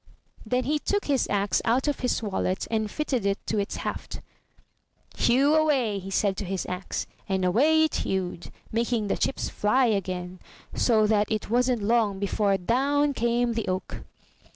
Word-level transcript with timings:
Then 0.43 0.63
he 0.63 0.79
took 0.79 1.05
his 1.05 1.27
axe 1.29 1.61
out 1.63 1.87
of 1.87 1.99
his 1.99 2.21
^wallet 2.21 2.67
and 2.71 2.89
fitted 2.89 3.23
it 3.23 3.37
to 3.45 3.59
its 3.59 3.75
haft. 3.75 4.19
"Hew 5.15 5.53
away!" 5.53 6.09
said 6.09 6.39
he 6.39 6.43
to 6.43 6.49
his 6.49 6.65
axe; 6.65 7.05
and 7.29 7.45
away 7.45 7.83
it 7.83 7.97
hewed, 7.97 8.49
making 8.71 9.09
the 9.09 9.15
chips 9.17 9.47
fly 9.49 9.85
again, 9.85 10.39
so 10.73 11.05
that 11.05 11.31
it 11.31 11.51
wasn't 11.51 11.83
long 11.83 12.17
before 12.17 12.57
down 12.57 13.13
came 13.13 13.53
the 13.53 13.67
oak. 13.67 14.01